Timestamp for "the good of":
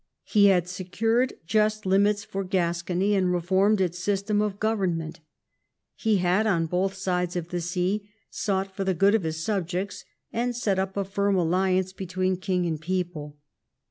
8.83-9.21